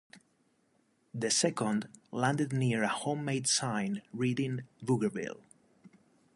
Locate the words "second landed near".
1.29-2.81